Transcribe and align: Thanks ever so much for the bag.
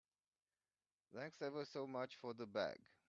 Thanks 1.13 1.41
ever 1.41 1.65
so 1.65 1.85
much 1.85 2.15
for 2.15 2.33
the 2.33 2.45
bag. 2.47 2.79